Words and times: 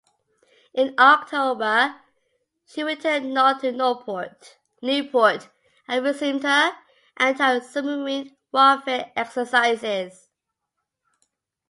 In 0.73 0.95
October, 0.97 2.01
she 2.65 2.81
returned 2.83 3.35
north 3.35 3.61
to 3.61 3.71
Newport 3.71 4.57
and 5.87 6.03
resumed 6.03 6.41
her 6.41 6.75
antisubmarine 7.19 8.35
warfare 8.51 9.11
exercises. 9.15 10.27